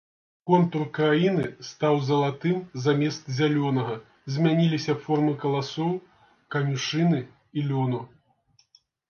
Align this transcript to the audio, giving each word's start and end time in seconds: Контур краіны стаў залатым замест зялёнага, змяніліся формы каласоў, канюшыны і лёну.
Контур 0.51 0.83
краіны 0.97 1.43
стаў 1.71 1.97
залатым 2.07 2.57
замест 2.85 3.29
зялёнага, 3.41 3.93
змяніліся 4.37 4.97
формы 5.05 5.35
каласоў, 5.45 5.91
канюшыны 6.57 7.21
і 7.57 7.69
лёну. 7.71 8.01